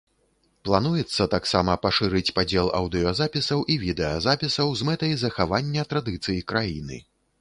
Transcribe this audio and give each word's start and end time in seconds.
Плануецца 0.67 1.23
таксама 1.33 1.75
пашырыць 1.83 2.33
падзел 2.39 2.71
аўдыёзапісаў 2.79 3.59
і 3.75 3.75
відэазапісаў 3.83 4.67
з 4.81 4.89
мэтай 4.91 5.13
захавання 5.25 5.85
традыцый 5.93 6.45
краіны. 6.55 6.97